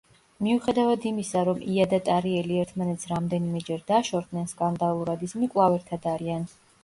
მიუხედავად 0.45 1.03
იმისა, 1.09 1.41
რომ 1.49 1.59
ია 1.73 1.83
და 1.91 1.99
ტარიელი 2.07 2.57
ერთმანეთს 2.63 3.11
რამდენიმეჯერ 3.13 3.83
დაშორდნენ 3.93 4.49
სკანდალურად, 4.57 5.27
ისინი 5.31 5.51
კვლავ 5.55 5.77
ერთად 5.79 6.09
არიან. 6.15 6.49